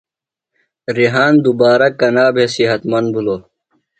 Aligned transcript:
ریحان 0.95 1.33
دُبارہ 1.43 1.89
کنا 1.99 2.25
بھےۡ 2.35 2.49
صحت 2.55 2.81
مند 2.91 3.07
بِھلوۡ؟ 3.13 3.41